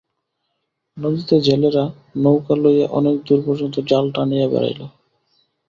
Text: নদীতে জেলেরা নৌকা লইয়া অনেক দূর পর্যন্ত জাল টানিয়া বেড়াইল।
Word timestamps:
নদীতে 0.97 1.35
জেলেরা 1.41 1.83
নৌকা 2.15 2.55
লইয়া 2.55 2.87
অনেক 2.91 3.15
দূর 3.27 3.39
পর্যন্ত 3.45 3.75
জাল 3.89 4.05
টানিয়া 4.15 4.47
বেড়াইল। 4.47 4.81